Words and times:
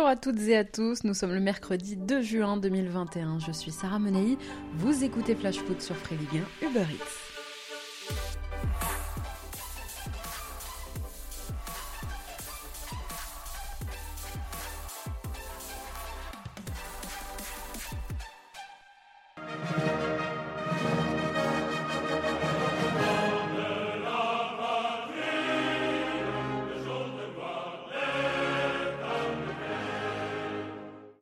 Bonjour 0.00 0.12
à 0.12 0.16
toutes 0.16 0.40
et 0.48 0.56
à 0.56 0.64
tous, 0.64 1.04
nous 1.04 1.12
sommes 1.12 1.34
le 1.34 1.40
mercredi 1.40 1.94
2 1.94 2.22
juin 2.22 2.56
2021. 2.56 3.38
Je 3.38 3.52
suis 3.52 3.70
Sarah 3.70 3.98
Menei, 3.98 4.38
vous 4.76 5.04
écoutez 5.04 5.34
Flash 5.34 5.58
Foot 5.58 5.82
sur 5.82 5.94
Free 5.94 6.16
Ligue 6.16 6.42
1 6.62 6.68
Uber 6.68 6.86
Eats. 6.90 7.29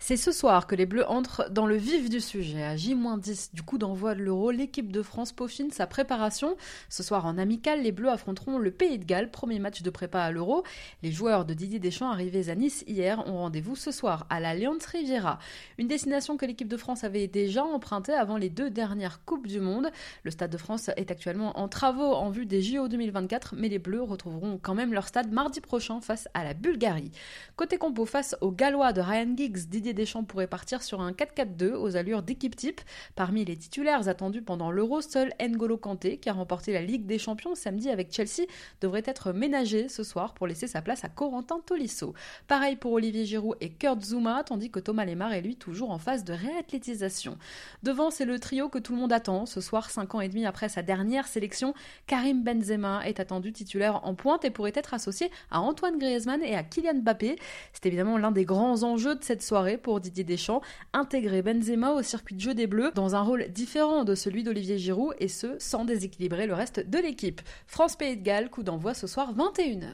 C'est 0.08 0.16
ce 0.16 0.32
soir 0.32 0.66
que 0.66 0.74
les 0.74 0.86
Bleus 0.86 1.06
entrent 1.06 1.50
dans 1.50 1.66
le 1.66 1.76
vif 1.76 2.08
du 2.08 2.22
sujet. 2.22 2.62
À 2.62 2.76
J-10 2.76 3.50
du 3.52 3.60
coup 3.60 3.76
d'envoi 3.76 4.14
de 4.14 4.22
l'Euro, 4.22 4.50
l'équipe 4.50 4.90
de 4.90 5.02
France 5.02 5.32
peaufine 5.32 5.70
sa 5.70 5.86
préparation. 5.86 6.56
Ce 6.88 7.02
soir 7.02 7.26
en 7.26 7.36
amical, 7.36 7.82
les 7.82 7.92
Bleus 7.92 8.08
affronteront 8.08 8.56
le 8.56 8.70
Pays 8.70 8.98
de 8.98 9.04
Galles, 9.04 9.30
premier 9.30 9.58
match 9.58 9.82
de 9.82 9.90
prépa 9.90 10.22
à 10.22 10.30
l'Euro. 10.30 10.62
Les 11.02 11.12
joueurs 11.12 11.44
de 11.44 11.52
Didier 11.52 11.78
Deschamps 11.78 12.10
arrivés 12.10 12.48
à 12.48 12.54
Nice 12.54 12.84
hier 12.86 13.22
ont 13.28 13.36
rendez-vous 13.36 13.76
ce 13.76 13.90
soir 13.90 14.26
à 14.30 14.40
la 14.40 14.54
Lions 14.54 14.78
Riviera. 14.90 15.38
Une 15.76 15.88
destination 15.88 16.38
que 16.38 16.46
l'équipe 16.46 16.68
de 16.68 16.78
France 16.78 17.04
avait 17.04 17.26
déjà 17.26 17.62
empruntée 17.62 18.14
avant 18.14 18.38
les 18.38 18.48
deux 18.48 18.70
dernières 18.70 19.22
Coupes 19.26 19.46
du 19.46 19.60
Monde. 19.60 19.90
Le 20.22 20.30
Stade 20.30 20.50
de 20.50 20.56
France 20.56 20.88
est 20.96 21.10
actuellement 21.10 21.60
en 21.60 21.68
travaux 21.68 22.14
en 22.14 22.30
vue 22.30 22.46
des 22.46 22.62
JO 22.62 22.88
2024, 22.88 23.56
mais 23.58 23.68
les 23.68 23.78
Bleus 23.78 24.04
retrouveront 24.04 24.58
quand 24.62 24.74
même 24.74 24.94
leur 24.94 25.06
stade 25.06 25.30
mardi 25.30 25.60
prochain 25.60 26.00
face 26.00 26.28
à 26.32 26.44
la 26.44 26.54
Bulgarie. 26.54 27.12
Côté 27.56 27.76
compo, 27.76 28.06
face 28.06 28.34
aux 28.40 28.52
Gallois 28.52 28.94
de 28.94 29.02
Ryan 29.02 29.36
Giggs, 29.36 29.68
Didier 29.68 29.97
Deschamps 29.98 30.22
pourrait 30.22 30.46
partir 30.46 30.82
sur 30.82 31.00
un 31.00 31.10
4-4-2 31.10 31.72
aux 31.72 31.96
allures 31.96 32.22
d'équipe 32.22 32.54
type. 32.54 32.80
Parmi 33.16 33.44
les 33.44 33.56
titulaires 33.56 34.08
attendus 34.08 34.42
pendant 34.42 34.70
l'Euro, 34.70 35.00
seul 35.00 35.32
N'Golo 35.40 35.76
Kanté, 35.76 36.18
qui 36.18 36.28
a 36.28 36.32
remporté 36.32 36.72
la 36.72 36.82
Ligue 36.82 37.04
des 37.04 37.18
Champions 37.18 37.56
samedi 37.56 37.90
avec 37.90 38.12
Chelsea, 38.12 38.46
devrait 38.80 39.02
être 39.04 39.32
ménagé 39.32 39.88
ce 39.88 40.04
soir 40.04 40.34
pour 40.34 40.46
laisser 40.46 40.68
sa 40.68 40.82
place 40.82 41.04
à 41.04 41.08
Corentin 41.08 41.58
Tolisso. 41.66 42.14
Pareil 42.46 42.76
pour 42.76 42.92
Olivier 42.92 43.24
Giroud 43.24 43.56
et 43.60 43.70
Kurt 43.70 44.00
Zuma, 44.04 44.44
tandis 44.44 44.70
que 44.70 44.78
Thomas 44.78 45.04
Lemar 45.04 45.32
est 45.32 45.40
lui 45.40 45.56
toujours 45.56 45.90
en 45.90 45.98
phase 45.98 46.22
de 46.22 46.32
réathlétisation. 46.32 47.36
Devant, 47.82 48.10
c'est 48.10 48.24
le 48.24 48.38
trio 48.38 48.68
que 48.68 48.78
tout 48.78 48.94
le 48.94 49.00
monde 49.00 49.12
attend. 49.12 49.46
Ce 49.46 49.60
soir, 49.60 49.90
5 49.90 50.14
ans 50.14 50.20
et 50.20 50.28
demi 50.28 50.46
après 50.46 50.68
sa 50.68 50.82
dernière 50.82 51.26
sélection, 51.26 51.74
Karim 52.06 52.44
Benzema 52.44 53.02
est 53.04 53.18
attendu 53.18 53.52
titulaire 53.52 54.06
en 54.06 54.14
pointe 54.14 54.44
et 54.44 54.50
pourrait 54.50 54.72
être 54.76 54.94
associé 54.94 55.32
à 55.50 55.60
Antoine 55.60 55.98
Griezmann 55.98 56.40
et 56.44 56.54
à 56.54 56.62
Kylian 56.62 57.00
Mbappé. 57.02 57.36
C'est 57.72 57.86
évidemment 57.86 58.16
l'un 58.16 58.30
des 58.30 58.44
grands 58.44 58.84
enjeux 58.84 59.16
de 59.16 59.24
cette 59.24 59.42
soirée 59.42 59.76
pour 59.76 59.87
Didier 59.98 60.24
Deschamps, 60.24 60.60
intégrer 60.92 61.40
Benzema 61.42 61.92
au 61.92 62.02
circuit 62.02 62.34
de 62.34 62.40
jeu 62.40 62.54
des 62.54 62.66
Bleus 62.66 62.92
dans 62.94 63.16
un 63.16 63.22
rôle 63.22 63.48
différent 63.48 64.04
de 64.04 64.14
celui 64.14 64.42
d'Olivier 64.42 64.76
Giroud 64.78 65.14
et 65.18 65.28
ce, 65.28 65.56
sans 65.58 65.86
déséquilibrer 65.86 66.46
le 66.46 66.54
reste 66.54 66.80
de 66.80 66.98
l'équipe. 66.98 67.40
France-Pays 67.66 68.18
de 68.18 68.22
Galles, 68.22 68.50
coup 68.50 68.62
d'envoi 68.62 68.92
ce 68.92 69.06
soir 69.06 69.34
21h. 69.34 69.88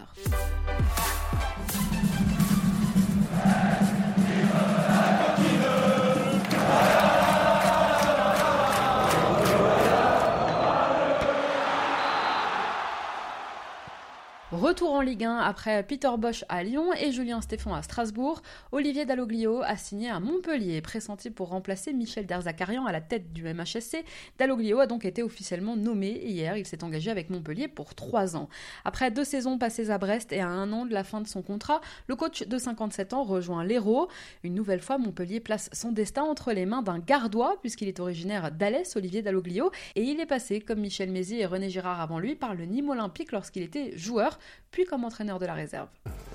Retour 14.74 14.94
en 14.94 15.02
Ligue 15.02 15.22
1 15.22 15.36
après 15.36 15.84
Peter 15.84 16.08
Bosch 16.18 16.44
à 16.48 16.64
Lyon 16.64 16.92
et 16.94 17.12
Julien 17.12 17.40
Stéphan 17.40 17.74
à 17.74 17.82
Strasbourg. 17.82 18.42
Olivier 18.72 19.04
Dalloglio 19.04 19.62
a 19.62 19.76
signé 19.76 20.10
à 20.10 20.18
Montpellier, 20.18 20.80
pressenti 20.80 21.30
pour 21.30 21.50
remplacer 21.50 21.92
Michel 21.92 22.26
Derzakarian 22.26 22.84
à 22.84 22.90
la 22.90 23.00
tête 23.00 23.32
du 23.32 23.44
MHSC. 23.44 24.04
Dalloglio 24.36 24.80
a 24.80 24.88
donc 24.88 25.04
été 25.04 25.22
officiellement 25.22 25.76
nommé 25.76 26.20
hier. 26.24 26.56
Il 26.56 26.66
s'est 26.66 26.82
engagé 26.82 27.12
avec 27.12 27.30
Montpellier 27.30 27.68
pour 27.68 27.94
trois 27.94 28.34
ans. 28.34 28.48
Après 28.84 29.12
deux 29.12 29.22
saisons 29.22 29.58
passées 29.58 29.90
à 29.90 29.98
Brest 29.98 30.32
et 30.32 30.40
à 30.40 30.48
un 30.48 30.72
an 30.72 30.86
de 30.86 30.92
la 30.92 31.04
fin 31.04 31.20
de 31.20 31.28
son 31.28 31.42
contrat, 31.42 31.80
le 32.08 32.16
coach 32.16 32.42
de 32.42 32.58
57 32.58 33.12
ans 33.12 33.22
rejoint 33.22 33.62
l'Hérault. 33.62 34.08
Une 34.42 34.56
nouvelle 34.56 34.80
fois, 34.80 34.98
Montpellier 34.98 35.38
place 35.38 35.70
son 35.72 35.92
destin 35.92 36.24
entre 36.24 36.52
les 36.52 36.66
mains 36.66 36.82
d'un 36.82 36.98
gardois, 36.98 37.58
puisqu'il 37.60 37.86
est 37.86 38.00
originaire 38.00 38.50
d'Alès, 38.50 38.96
Olivier 38.96 39.22
Dalloglio, 39.22 39.70
et 39.94 40.02
il 40.02 40.18
est 40.18 40.26
passé, 40.26 40.60
comme 40.60 40.80
Michel 40.80 41.12
Mézy 41.12 41.38
et 41.38 41.46
René 41.46 41.70
Girard 41.70 42.00
avant 42.00 42.18
lui, 42.18 42.34
par 42.34 42.56
le 42.56 42.64
Nîmes 42.64 42.90
Olympique 42.90 43.30
lorsqu'il 43.30 43.62
était 43.62 43.96
joueur 43.96 44.36
comme 44.82 45.04
entraîneur 45.04 45.38
de 45.38 45.46
la 45.46 45.54
réserve. 45.54 45.86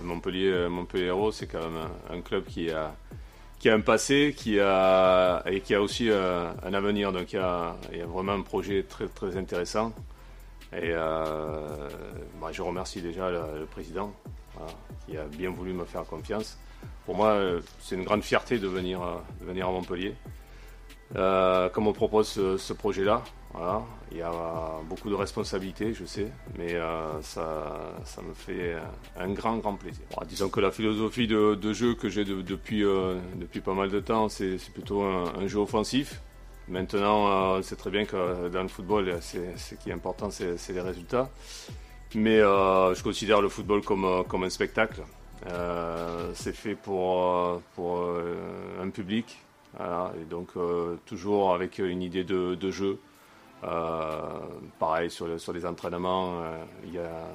Montpellier, 0.01 0.47
euh, 0.47 0.69
Montpellier 0.69 1.07
Héros, 1.07 1.31
c'est 1.31 1.47
quand 1.47 1.59
même 1.59 1.89
un, 2.09 2.22
club 2.22 2.45
qui 2.45 2.72
a, 2.72 2.95
qui 3.59 3.69
a 3.69 3.73
un 3.73 3.81
passé 3.81 4.33
qui 4.35 4.59
a, 4.59 5.44
et 5.45 5.59
qui 5.59 5.75
a 5.75 5.81
aussi 5.81 6.09
euh, 6.09 6.50
un 6.63 6.73
avenir. 6.73 7.11
Donc 7.11 7.33
il 7.33 7.35
y, 7.35 7.39
a, 7.39 7.75
vraiment 8.07 8.33
un 8.33 8.41
projet 8.41 8.83
très, 8.83 9.07
très 9.07 9.35
intéressant. 9.35 9.91
Et 10.72 10.91
euh, 10.91 11.89
bah, 12.39 12.50
je 12.51 12.61
remercie 12.61 13.01
déjà 13.01 13.29
le, 13.29 13.66
président 13.66 14.13
qui 15.06 15.17
a 15.17 15.23
bien 15.23 15.50
voulu 15.50 15.73
me 15.73 15.85
faire 15.85 16.03
confiance. 16.03 16.57
Pour 17.06 17.16
moi, 17.16 17.38
c'est 17.81 17.95
une 17.95 18.03
grande 18.03 18.23
fierté 18.23 18.59
de 18.59 18.67
venir, 18.67 19.00
de 19.41 19.45
venir 19.45 19.67
à 19.67 19.71
Montpellier. 19.71 20.16
comme 21.13 21.88
on 21.88 21.94
propose 21.94 22.27
ce 22.57 22.73
projet-là, 22.73 23.23
Il 24.12 24.18
y 24.18 24.22
a 24.22 24.32
beaucoup 24.88 25.10
de 25.10 25.16
responsabilités, 25.16 25.94
je 25.94 26.06
sais, 26.06 26.28
mais 26.58 26.74
euh, 26.74 27.22
ça, 27.22 28.22
me 28.28 28.34
fait 28.34 28.76
un 29.18 29.30
grand, 29.32 29.58
grand 29.58 29.76
plaisir. 29.76 30.04
disons 30.28 30.50
que 30.50 30.60
la 30.60 30.72
philosophie 30.72 31.28
de, 31.28 31.74
jeu 31.74 31.94
que 31.94 32.10
j'ai 32.10 32.26
depuis, 32.26 32.84
euh, 32.84 33.20
depuis 33.36 33.62
pas 33.62 33.74
mal 33.74 33.90
de 33.90 34.00
temps, 34.00 34.30
c'est 34.30 34.58
plutôt 34.74 35.04
un, 35.04 35.48
jeu 35.48 35.60
offensif. 35.60 36.22
Maintenant, 36.68 37.28
euh, 37.28 37.60
on 37.60 37.62
sait 37.62 37.76
très 37.76 37.90
bien 37.90 38.06
que 38.06 38.50
dans 38.50 38.64
le 38.64 38.68
football, 38.68 39.20
ce 39.22 39.76
qui 39.76 39.90
est 39.90 39.94
important, 39.94 40.30
c'est 40.31 40.74
les 40.74 40.81
résultats. 40.81 41.30
Mais 42.16 42.40
je 42.40 43.04
considère 43.04 43.42
le 43.42 43.50
football 43.50 43.84
comme, 43.84 44.24
comme 44.28 44.44
un 44.44 44.50
spectacle. 44.50 45.04
c'est 46.34 46.56
fait 46.56 46.76
pour, 46.76 47.62
pour 47.76 48.08
un 48.81 48.90
public, 48.90 49.38
et 49.80 50.26
donc 50.30 50.50
toujours 51.06 51.54
avec 51.54 51.78
une 51.78 52.02
idée 52.02 52.24
de 52.24 52.72
jeu. 52.72 53.00
Euh, 53.64 54.40
pareil 54.80 55.09
sur, 55.09 55.40
sur 55.40 55.52
les 55.52 55.66
entraînements, 55.66 56.42
euh, 56.42 56.64
il 56.86 56.94
y 56.94 57.00
a, 57.00 57.28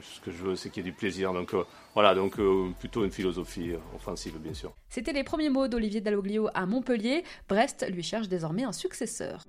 ce 0.00 0.20
que 0.20 0.30
je 0.30 0.42
veux 0.42 0.56
c'est 0.56 0.70
qu'il 0.70 0.84
y 0.84 0.88
ait 0.88 0.90
du 0.90 0.96
plaisir. 0.96 1.32
Donc 1.32 1.54
euh, 1.54 1.64
voilà, 1.94 2.14
donc 2.14 2.38
plutôt 2.78 3.04
une 3.04 3.10
philosophie 3.10 3.72
offensive 3.94 4.38
bien 4.38 4.54
sûr. 4.54 4.72
C'était 4.88 5.12
les 5.12 5.24
premiers 5.24 5.50
mots 5.50 5.68
d'Olivier 5.68 6.00
Dalloglio 6.00 6.48
à 6.54 6.66
Montpellier. 6.66 7.24
Brest 7.48 7.84
lui 7.90 8.02
cherche 8.02 8.28
désormais 8.28 8.64
un 8.64 8.72
successeur. 8.72 9.42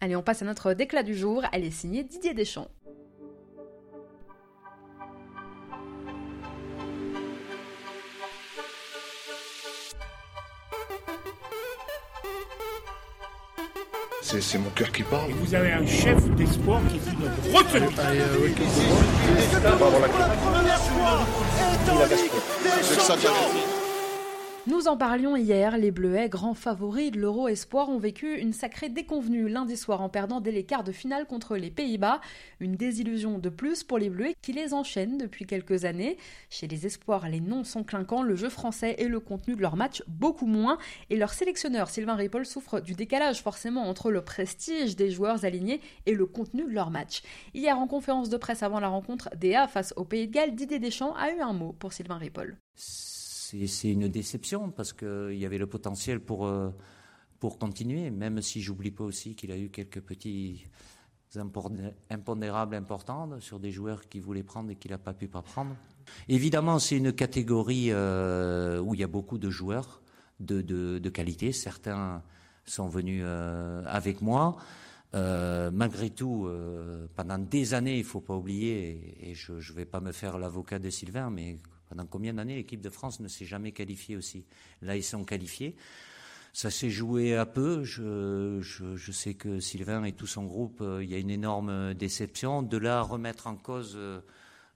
Allez, 0.00 0.16
on 0.16 0.22
passe 0.22 0.42
à 0.42 0.44
notre 0.44 0.74
déclat 0.74 1.02
du 1.02 1.14
jour. 1.14 1.44
Elle 1.52 1.64
est 1.64 1.70
signée 1.70 2.02
Didier 2.02 2.34
Deschamps. 2.34 2.68
C'est 14.40 14.58
mon 14.58 14.70
cœur 14.70 14.90
qui 14.90 15.02
parle. 15.02 15.30
vous 15.32 15.54
avez 15.54 15.72
un 15.72 15.86
chef 15.86 16.24
d'espoir 16.30 16.80
qui 16.90 16.98
fut 16.98 17.16
notre 17.16 17.36
retenue. 17.54 17.88
Nous 24.68 24.86
en 24.86 24.96
parlions 24.96 25.34
hier, 25.34 25.76
les 25.76 25.90
Bleuets, 25.90 26.28
grands 26.28 26.54
favoris 26.54 27.10
de 27.10 27.18
l'Euro 27.18 27.48
Espoir, 27.48 27.88
ont 27.88 27.98
vécu 27.98 28.38
une 28.38 28.52
sacrée 28.52 28.88
déconvenue 28.88 29.48
lundi 29.48 29.76
soir 29.76 30.00
en 30.00 30.08
perdant 30.08 30.40
dès 30.40 30.52
les 30.52 30.62
quarts 30.62 30.84
de 30.84 30.92
finale 30.92 31.26
contre 31.26 31.56
les 31.56 31.72
Pays-Bas. 31.72 32.20
Une 32.60 32.76
désillusion 32.76 33.40
de 33.40 33.48
plus 33.48 33.82
pour 33.82 33.98
les 33.98 34.08
Bleuets 34.08 34.36
qui 34.40 34.52
les 34.52 34.72
enchaînent 34.72 35.18
depuis 35.18 35.46
quelques 35.46 35.84
années. 35.84 36.16
Chez 36.48 36.68
les 36.68 36.86
Espoirs, 36.86 37.28
les 37.28 37.40
noms 37.40 37.64
sont 37.64 37.82
clinquants, 37.82 38.22
le 38.22 38.36
jeu 38.36 38.48
français 38.48 38.94
et 38.98 39.08
le 39.08 39.18
contenu 39.18 39.56
de 39.56 39.62
leur 39.62 39.74
match 39.74 40.04
beaucoup 40.06 40.46
moins. 40.46 40.78
Et 41.10 41.16
leur 41.16 41.32
sélectionneur 41.32 41.90
Sylvain 41.90 42.14
Ripoll 42.14 42.46
souffre 42.46 42.78
du 42.78 42.94
décalage 42.94 43.42
forcément 43.42 43.88
entre 43.88 44.12
le 44.12 44.22
prestige 44.22 44.94
des 44.94 45.10
joueurs 45.10 45.44
alignés 45.44 45.80
et 46.06 46.14
le 46.14 46.26
contenu 46.26 46.62
de 46.62 46.72
leur 46.72 46.90
match. 46.92 47.22
Hier, 47.52 47.76
en 47.76 47.88
conférence 47.88 48.28
de 48.28 48.36
presse 48.36 48.62
avant 48.62 48.78
la 48.78 48.88
rencontre 48.88 49.28
des 49.34 49.56
A 49.56 49.66
face 49.66 49.92
au 49.96 50.04
Pays 50.04 50.28
de 50.28 50.32
Galles, 50.32 50.54
Didier 50.54 50.78
Deschamps 50.78 51.16
a 51.16 51.32
eu 51.32 51.40
un 51.40 51.52
mot 51.52 51.72
pour 51.72 51.92
Sylvain 51.92 52.18
Ripoll 52.18 52.56
c'est 53.66 53.90
une 53.90 54.08
déception 54.08 54.70
parce 54.70 54.92
qu'il 54.92 55.34
y 55.34 55.46
avait 55.46 55.58
le 55.58 55.66
potentiel 55.66 56.20
pour, 56.20 56.46
euh, 56.46 56.70
pour 57.38 57.58
continuer, 57.58 58.10
même 58.10 58.40
si 58.40 58.62
j'oublie 58.62 58.90
pas 58.90 59.04
aussi 59.04 59.34
qu'il 59.34 59.52
a 59.52 59.58
eu 59.58 59.68
quelques 59.68 60.00
petits 60.00 60.64
impondérables 62.10 62.74
importants 62.74 63.40
sur 63.40 63.58
des 63.58 63.70
joueurs 63.70 64.08
qu'il 64.08 64.20
voulait 64.20 64.42
prendre 64.42 64.70
et 64.70 64.76
qu'il 64.76 64.90
n'a 64.90 64.98
pas 64.98 65.14
pu 65.14 65.28
pas 65.28 65.42
prendre. 65.42 65.74
Évidemment, 66.28 66.78
c'est 66.78 66.96
une 66.96 67.12
catégorie 67.12 67.88
euh, 67.90 68.80
où 68.80 68.94
il 68.94 69.00
y 69.00 69.04
a 69.04 69.08
beaucoup 69.08 69.38
de 69.38 69.48
joueurs 69.48 70.02
de, 70.40 70.60
de, 70.60 71.08
qualité. 71.08 71.52
Certains 71.52 72.22
sont 72.66 72.88
venus 72.88 73.22
euh, 73.24 73.82
avec 73.86 74.20
moi. 74.20 74.56
malgré 75.14 76.10
tout, 76.10 76.48
pendant 77.16 77.38
des 77.38 77.72
années, 77.72 77.98
il 77.98 78.04
faut 78.04 78.20
pas 78.20 78.34
oublier, 78.34 79.30
et, 79.30 79.34
je 79.34 79.52
ne 79.52 79.76
vais 79.76 79.86
pas 79.86 80.00
me 80.00 80.12
faire 80.12 80.38
l'avocat 80.38 80.78
de 80.78 80.90
Sylvain, 80.90 81.30
mais 81.30 81.58
Pendant 81.92 82.06
combien 82.06 82.32
d'années 82.32 82.54
l'équipe 82.54 82.80
de 82.80 82.88
France 82.88 83.20
ne 83.20 83.28
s'est 83.28 83.44
jamais 83.44 83.72
qualifiée 83.72 84.16
aussi? 84.16 84.46
Là, 84.80 84.96
ils 84.96 85.02
sont 85.02 85.24
qualifiés. 85.24 85.76
Ça 86.54 86.70
s'est 86.70 86.88
joué 86.88 87.36
à 87.36 87.44
peu. 87.44 87.84
Je, 87.84 89.12
sais 89.12 89.34
que 89.34 89.60
Sylvain 89.60 90.02
et 90.04 90.12
tout 90.12 90.26
son 90.26 90.46
groupe, 90.46 90.80
euh, 90.80 91.04
il 91.04 91.10
y 91.10 91.14
a 91.14 91.18
une 91.18 91.28
énorme 91.28 91.92
déception. 91.92 92.62
De 92.62 92.78
là 92.78 93.02
remettre 93.02 93.46
en 93.46 93.56
cause 93.56 93.92
euh, 93.96 94.22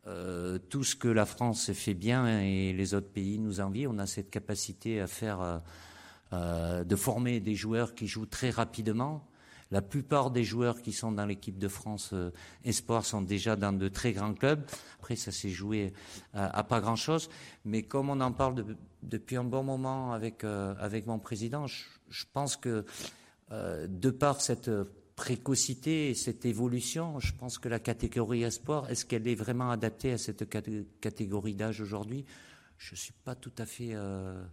euh, 0.07 0.59
tout 0.69 0.85
ce 0.85 0.95
que 0.95 1.09
la 1.09 1.25
France 1.25 1.73
fait 1.73 1.95
bien 1.95 2.39
et 2.39 2.75
les 2.75 2.93
autres 2.93 3.09
pays 3.09 3.39
nous 3.39 3.61
envient, 3.61 3.87
on 3.87 3.99
a 3.99 4.05
cette 4.05 4.29
capacité 4.29 5.01
à 5.01 5.07
faire, 5.07 5.63
de 6.33 6.97
former 6.97 7.41
des 7.41 7.55
joueurs 7.55 7.95
qui 7.95 8.09
jouent 8.09 8.27
très 8.27 8.51
rapidement. 8.51 9.27
La 9.71 9.83
plupart 9.83 10.31
des 10.31 10.45
joueurs 10.45 10.81
qui 10.81 10.93
sont 10.93 11.11
dans 11.11 11.27
l'équipe 11.27 11.59
de 11.59 11.69
France 11.69 12.15
Espoir 12.65 13.05
sont 13.05 13.23
déjà 13.23 13.57
dans 13.57 13.73
de 13.73 13.89
très 13.89 14.13
grands 14.13 14.35
clubs. 14.35 14.65
Après, 14.99 15.17
ça 15.17 15.33
s'est 15.33 15.51
joué 15.51 15.93
à, 16.35 16.63
pas 16.63 16.81
grand-chose. 16.81 17.29
Mais 17.65 17.83
comme 17.83 18.09
on 18.09 18.21
en 18.21 18.33
parle 18.33 18.55
de, 18.55 18.77
depuis 19.03 19.37
un 19.37 19.45
bon 19.45 19.63
moment 19.63 20.13
avec, 20.13 20.45
euh, 20.45 20.75
mon 21.07 21.19
président, 21.19 21.67
je, 21.67 22.25
pense 22.33 22.57
que 22.57 22.85
euh, 23.53 23.87
de 23.89 24.11
par 24.11 24.41
cette 24.41 24.71
précocité 25.15 26.11
et 26.11 26.15
cette 26.15 26.45
évolution, 26.45 27.19
je 27.21 27.33
pense 27.33 27.59
que 27.59 27.69
la 27.69 27.79
catégorie 27.79 28.43
espoir, 28.43 28.91
est-ce 28.91 29.07
qu'elle 29.07 29.27
est 29.27 29.35
vraiment 29.35 29.71
adaptée 29.71 30.13
à 30.13 30.19
cette 30.19 30.49
catégorie 31.01 31.55
d'âge 31.55 31.81
aujourd'hui? 31.81 32.25
Je 32.77 32.93
ne 32.93 32.97
suis 32.97 33.15
pas 33.25 33.35
tout 33.35 33.55
à 33.59 33.65
fait 33.65 33.93
euh, 33.95 34.45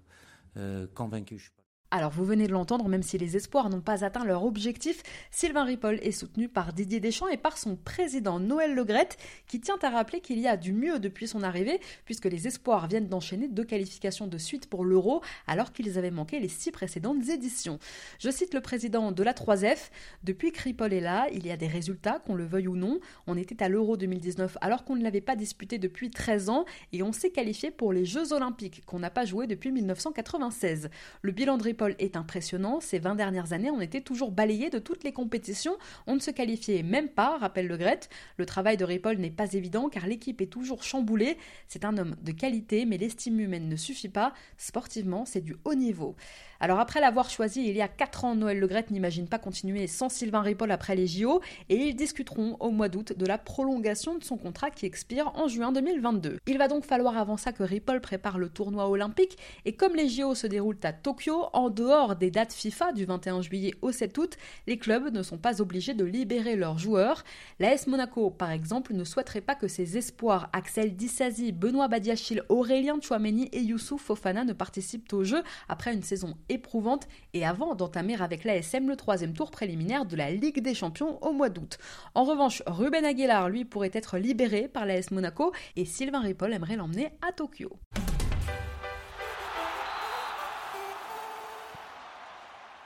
convaincu. 0.93 1.51
Alors 1.95 2.09
vous 2.09 2.25
venez 2.25 2.47
de 2.47 2.51
l'entendre, 2.51 2.89
même 2.89 3.03
si 3.03 3.19
les 3.19 3.37
espoirs 3.37 3.69
n'ont 3.69 3.79
pas 3.79 4.03
atteint 4.03 4.25
leur 4.25 4.45
objectif, 4.45 5.03
Sylvain 5.29 5.63
Ripoll 5.63 5.99
est 6.01 6.11
soutenu 6.11 6.49
par 6.49 6.73
Didier 6.73 6.99
Deschamps 6.99 7.27
et 7.27 7.37
par 7.37 7.55
son 7.55 7.75
président 7.75 8.39
Noël 8.39 8.73
Legrette, 8.73 9.17
qui 9.45 9.61
tient 9.61 9.77
à 9.83 9.91
rappeler 9.91 10.19
qu'il 10.19 10.39
y 10.39 10.47
a 10.47 10.57
du 10.57 10.73
mieux 10.73 10.97
depuis 10.97 11.27
son 11.27 11.43
arrivée, 11.43 11.79
puisque 12.05 12.25
les 12.25 12.47
espoirs 12.47 12.87
viennent 12.87 13.09
d'enchaîner 13.09 13.47
deux 13.47 13.63
qualifications 13.63 14.25
de 14.25 14.39
suite 14.39 14.71
pour 14.71 14.85
l'Euro, 14.85 15.21
alors 15.45 15.71
qu'ils 15.71 15.99
avaient 15.99 16.09
manqué 16.09 16.39
les 16.39 16.47
six 16.47 16.71
précédentes 16.71 17.29
éditions. 17.29 17.77
Je 18.17 18.31
cite 18.31 18.55
le 18.55 18.61
président 18.61 19.11
de 19.11 19.21
la 19.21 19.33
3F, 19.33 19.91
depuis 20.23 20.51
que 20.51 20.63
Ripoll 20.63 20.93
est 20.93 20.99
là, 20.99 21.27
il 21.31 21.45
y 21.45 21.51
a 21.51 21.57
des 21.57 21.67
résultats, 21.67 22.23
qu'on 22.25 22.33
le 22.33 22.45
veuille 22.45 22.69
ou 22.69 22.75
non. 22.75 23.01
On 23.27 23.37
était 23.37 23.61
à 23.61 23.69
l'Euro 23.69 23.97
2019 23.97 24.57
alors 24.61 24.83
qu'on 24.83 24.95
ne 24.95 25.03
l'avait 25.03 25.21
pas 25.21 25.35
disputé 25.35 25.77
depuis 25.77 26.09
13 26.09 26.49
ans, 26.49 26.65
et 26.91 27.03
on 27.03 27.11
s'est 27.11 27.29
qualifié 27.29 27.69
pour 27.69 27.93
les 27.93 28.05
Jeux 28.05 28.33
Olympiques, 28.33 28.83
qu'on 28.87 28.97
n'a 28.97 29.11
pas 29.11 29.25
joué 29.25 29.45
depuis 29.45 29.71
1996. 29.71 30.89
Le 31.21 31.31
bilan 31.31 31.59
de 31.59 31.63
Ripoll 31.65 31.82
est 31.99 32.15
impressionnant. 32.15 32.79
Ces 32.79 32.99
20 32.99 33.15
dernières 33.15 33.53
années, 33.53 33.71
on 33.71 33.81
était 33.81 34.01
toujours 34.01 34.31
balayé 34.31 34.69
de 34.69 34.79
toutes 34.79 35.03
les 35.03 35.11
compétitions. 35.11 35.77
On 36.07 36.15
ne 36.15 36.19
se 36.19 36.31
qualifiait 36.31 36.83
même 36.83 37.09
pas, 37.09 37.37
rappelle 37.37 37.67
Le 37.67 37.77
Gret. 37.77 38.01
Le 38.37 38.45
travail 38.45 38.77
de 38.77 38.85
Ripoll 38.85 39.17
n'est 39.17 39.29
pas 39.29 39.53
évident 39.53 39.89
car 39.89 40.07
l'équipe 40.07 40.41
est 40.41 40.47
toujours 40.47 40.83
chamboulée. 40.83 41.37
C'est 41.67 41.85
un 41.85 41.97
homme 41.97 42.15
de 42.21 42.31
qualité, 42.31 42.85
mais 42.85 42.97
l'estime 42.97 43.39
humaine 43.39 43.69
ne 43.69 43.75
suffit 43.75 44.09
pas. 44.09 44.33
Sportivement, 44.57 45.25
c'est 45.25 45.41
du 45.41 45.55
haut 45.65 45.75
niveau. 45.75 46.15
Alors 46.63 46.79
après 46.79 47.01
l'avoir 47.01 47.29
choisi 47.29 47.67
il 47.67 47.75
y 47.75 47.81
a 47.81 47.89
4 47.89 48.23
ans, 48.23 48.35
Noël 48.35 48.57
Legrette 48.57 48.89
n'imagine 48.89 49.27
pas 49.27 49.37
continuer 49.37 49.85
sans 49.87 50.07
Sylvain 50.07 50.39
Ripoll 50.39 50.71
après 50.71 50.95
les 50.95 51.07
JO 51.07 51.41
et 51.67 51.75
ils 51.75 51.93
discuteront 51.93 52.55
au 52.61 52.71
mois 52.71 52.87
d'août 52.87 53.11
de 53.17 53.25
la 53.25 53.37
prolongation 53.37 54.17
de 54.17 54.23
son 54.23 54.37
contrat 54.37 54.71
qui 54.71 54.85
expire 54.85 55.33
en 55.35 55.49
juin 55.49 55.73
2022. 55.73 56.37
Il 56.47 56.57
va 56.57 56.69
donc 56.69 56.85
falloir 56.85 57.17
avant 57.17 57.35
ça 57.35 57.51
que 57.51 57.63
Ripoll 57.63 57.99
prépare 57.99 58.39
le 58.39 58.47
tournoi 58.47 58.87
olympique 58.87 59.37
et 59.65 59.75
comme 59.75 59.93
les 59.93 60.07
JO 60.07 60.35
se 60.35 60.47
déroulent 60.47 60.79
à 60.83 60.93
Tokyo, 60.93 61.47
en 61.51 61.69
dehors 61.69 62.15
des 62.15 62.31
dates 62.31 62.53
FIFA 62.53 62.93
du 62.93 63.03
21 63.03 63.41
juillet 63.41 63.73
au 63.81 63.91
7 63.91 64.17
août, 64.17 64.37
les 64.65 64.77
clubs 64.77 65.13
ne 65.13 65.21
sont 65.21 65.37
pas 65.37 65.61
obligés 65.61 65.93
de 65.93 66.05
libérer 66.05 66.55
leurs 66.55 66.77
joueurs. 66.77 67.25
L'AS 67.59 67.87
Monaco, 67.87 68.29
par 68.29 68.51
exemple, 68.51 68.93
ne 68.93 69.03
souhaiterait 69.03 69.41
pas 69.41 69.55
que 69.55 69.67
ses 69.67 69.97
espoirs 69.97 70.49
Axel 70.53 70.95
Dissasi, 70.95 71.51
Benoît 71.51 71.89
Badiachil, 71.89 72.41
Aurélien 72.47 73.01
Chouameni 73.01 73.49
et 73.51 73.59
Youssouf 73.59 74.03
Fofana 74.03 74.45
ne 74.45 74.53
participent 74.53 75.11
au 75.11 75.25
jeu 75.25 75.43
après 75.67 75.93
une 75.93 76.03
saison 76.03 76.37
éprouvante 76.53 77.07
et 77.33 77.45
avant 77.45 77.75
d'entamer 77.75 78.21
avec 78.21 78.43
l'ASM 78.43 78.87
le 78.87 78.95
troisième 78.95 79.33
tour 79.33 79.51
préliminaire 79.51 80.05
de 80.05 80.15
la 80.15 80.31
Ligue 80.31 80.61
des 80.61 80.73
Champions 80.73 81.17
au 81.23 81.33
mois 81.33 81.49
d'août. 81.49 81.77
En 82.15 82.23
revanche, 82.23 82.63
Ruben 82.67 83.05
Aguilar, 83.05 83.49
lui, 83.49 83.65
pourrait 83.65 83.91
être 83.93 84.17
libéré 84.17 84.67
par 84.67 84.85
l'AS 84.85 85.11
Monaco 85.11 85.51
et 85.75 85.85
Sylvain 85.85 86.21
Ripoll 86.21 86.53
aimerait 86.53 86.75
l'emmener 86.75 87.11
à 87.27 87.31
Tokyo. 87.31 87.79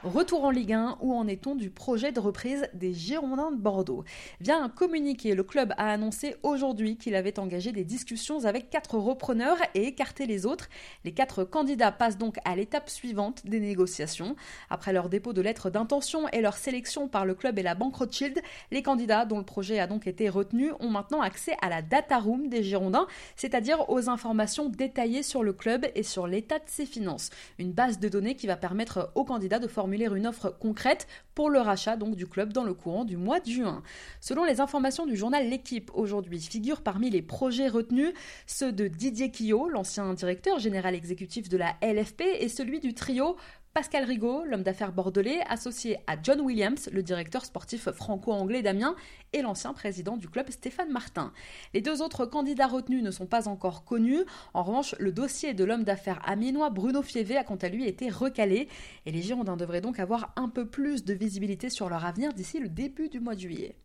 Retour 0.03 0.43
en 0.43 0.51
Ligue 0.51 0.73
1, 0.73 0.99
où 1.01 1.11
en 1.15 1.27
est-on 1.27 1.55
du 1.55 1.71
projet 1.71 2.11
de 2.11 2.19
reprise 2.19 2.69
des 2.75 2.93
Girondins 2.93 3.51
de 3.51 3.57
Bordeaux? 3.57 4.03
Via 4.39 4.55
un 4.55 4.69
communiqué, 4.69 5.33
le 5.33 5.41
club 5.41 5.73
a 5.75 5.91
annoncé 5.91 6.35
aujourd'hui 6.43 6.97
qu'il 6.97 7.15
avait 7.15 7.39
engagé 7.39 7.71
des 7.71 7.83
discussions 7.83 8.45
avec 8.45 8.69
quatre 8.69 8.99
repreneurs 8.99 9.57
et 9.73 9.87
écarté 9.87 10.27
les 10.27 10.45
autres. 10.45 10.69
Les 11.03 11.13
quatre 11.13 11.43
candidats 11.43 11.91
passent 11.91 12.19
donc 12.19 12.37
à 12.45 12.55
l'étape 12.55 12.91
suivante 12.91 13.47
des 13.47 13.59
négociations. 13.59 14.35
Après 14.69 14.93
leur 14.93 15.09
dépôt 15.09 15.33
de 15.33 15.41
lettres 15.41 15.71
d'intention 15.71 16.29
et 16.29 16.41
leur 16.41 16.57
sélection 16.57 17.07
par 17.07 17.25
le 17.25 17.33
club 17.33 17.57
et 17.57 17.63
la 17.63 17.73
banque 17.73 17.95
Rothschild, 17.95 18.39
les 18.69 18.83
candidats 18.83 19.25
dont 19.25 19.39
le 19.39 19.45
projet 19.45 19.79
a 19.79 19.87
donc 19.87 20.05
été 20.05 20.29
retenu 20.29 20.73
ont 20.79 20.91
maintenant 20.91 21.21
accès 21.21 21.57
à 21.63 21.69
la 21.69 21.81
data 21.81 22.19
room 22.19 22.49
des 22.49 22.61
Girondins, 22.61 23.07
c'est-à-dire 23.35 23.89
aux 23.89 24.09
informations 24.09 24.69
détaillées 24.69 25.23
sur 25.23 25.41
le 25.41 25.53
club 25.53 25.87
et 25.95 26.03
sur 26.03 26.27
l'état 26.27 26.59
de 26.59 26.67
ses 26.67 26.85
finances. 26.85 27.31
Une 27.57 27.71
base 27.71 27.99
de 27.99 28.09
données 28.09 28.35
qui 28.35 28.45
va 28.45 28.57
permettre 28.57 29.11
aux 29.15 29.23
candidats 29.23 29.57
de 29.57 29.67
former 29.67 29.86
formuler 29.87 30.09
une 30.13 30.27
offre 30.27 30.49
concrète 30.49 31.07
pour 31.33 31.49
le 31.49 31.59
rachat 31.59 31.95
du 31.95 32.27
club 32.27 32.51
dans 32.51 32.65
le 32.65 32.73
courant 32.73 33.05
du 33.05 33.15
mois 33.15 33.39
de 33.39 33.49
juin. 33.49 33.83
Selon 34.19 34.43
les 34.43 34.59
informations 34.59 35.05
du 35.05 35.15
journal 35.15 35.47
L'équipe 35.47 35.91
aujourd'hui, 35.93 36.41
figurent 36.41 36.81
parmi 36.81 37.09
les 37.09 37.21
projets 37.21 37.69
retenus 37.69 38.11
ceux 38.47 38.73
de 38.73 38.89
Didier 38.89 39.31
Quillot, 39.31 39.69
l'ancien 39.69 40.13
directeur 40.13 40.59
général 40.59 40.93
exécutif 40.93 41.47
de 41.47 41.55
la 41.55 41.77
LFP, 41.81 42.23
et 42.39 42.49
celui 42.49 42.81
du 42.81 42.93
trio 42.93 43.37
Pascal 43.77 44.05
Rigaud, 44.05 44.43
l'homme 44.43 44.63
d'affaires 44.63 44.91
bordelais, 44.91 45.39
associé 45.47 45.97
à 46.07 46.15
John 46.19 46.41
Williams, 46.41 46.89
le 46.91 47.03
directeur 47.03 47.45
sportif 47.45 47.91
franco-anglais 47.91 48.63
d'Amiens, 48.63 48.95
et 49.33 49.43
l'ancien 49.43 49.71
président 49.71 50.17
du 50.17 50.27
club 50.27 50.49
Stéphane 50.49 50.89
Martin. 50.89 51.31
Les 51.75 51.81
deux 51.81 52.01
autres 52.01 52.25
candidats 52.25 52.65
retenus 52.65 53.03
ne 53.03 53.11
sont 53.11 53.27
pas 53.27 53.47
encore 53.47 53.85
connus. 53.85 54.23
En 54.55 54.63
revanche, 54.63 54.95
le 54.97 55.11
dossier 55.11 55.53
de 55.53 55.63
l'homme 55.63 55.83
d'affaires 55.83 56.27
amiénois 56.27 56.71
Bruno 56.71 57.03
Fievé 57.03 57.37
a 57.37 57.43
quant 57.43 57.57
à 57.57 57.69
lui 57.69 57.85
été 57.85 58.09
recalé, 58.09 58.67
et 59.05 59.11
les 59.11 59.21
Girondins 59.21 59.57
devraient 59.57 59.79
donc 59.79 59.99
avoir 59.99 60.33
un 60.37 60.49
peu 60.49 60.65
plus 60.65 61.05
de 61.05 61.13
visibilité 61.13 61.69
sur 61.69 61.87
leur 61.87 62.03
avenir 62.03 62.33
d'ici 62.33 62.59
le 62.59 62.69
début 62.69 63.09
du 63.09 63.19
mois 63.19 63.35
de 63.35 63.41
juillet. 63.41 63.75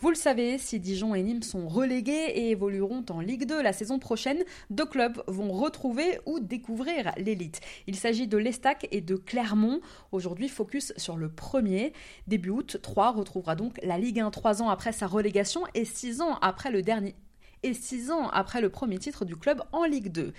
Vous 0.00 0.08
le 0.08 0.16
savez, 0.16 0.58
si 0.58 0.80
Dijon 0.80 1.14
et 1.14 1.22
Nîmes 1.22 1.42
sont 1.42 1.68
relégués 1.68 2.32
et 2.34 2.50
évolueront 2.50 3.04
en 3.10 3.20
Ligue 3.20 3.46
2 3.46 3.62
la 3.62 3.72
saison 3.72 3.98
prochaine, 3.98 4.42
deux 4.70 4.84
clubs 4.84 5.22
vont 5.28 5.52
retrouver 5.52 6.18
ou 6.26 6.40
découvrir 6.40 7.12
l'élite. 7.16 7.60
Il 7.86 7.94
s'agit 7.94 8.26
de 8.26 8.36
l'Estac 8.36 8.88
et 8.90 9.00
de 9.00 9.14
Clermont. 9.14 9.80
Aujourd'hui, 10.10 10.48
focus 10.48 10.92
sur 10.96 11.16
le 11.16 11.28
premier. 11.28 11.92
Début 12.26 12.50
août, 12.50 12.78
3 12.82 13.12
retrouvera 13.12 13.54
donc 13.54 13.78
la 13.82 13.98
Ligue 13.98 14.20
1 14.20 14.30
trois 14.30 14.60
ans 14.60 14.70
après 14.70 14.92
sa 14.92 15.06
relégation 15.06 15.62
et 15.74 15.84
six 15.84 16.20
ans 16.20 16.36
après 16.40 16.70
le 16.72 16.82
dernier 16.82 17.14
et 17.62 17.74
six 17.74 18.10
ans 18.10 18.28
après 18.28 18.60
le 18.60 18.70
premier 18.70 18.98
titre 18.98 19.24
du 19.24 19.36
club 19.36 19.62
en 19.72 19.84
Ligue 19.84 20.10
2. 20.10 20.32